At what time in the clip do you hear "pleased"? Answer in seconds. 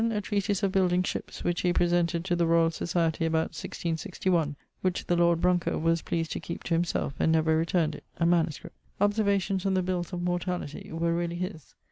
6.01-6.31